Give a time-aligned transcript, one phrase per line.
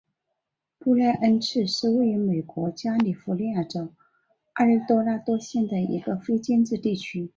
[0.79, 3.93] 布赖恩茨是位于美国加利福尼亚州
[4.53, 7.29] 埃尔多拉多县的一个非建制地区。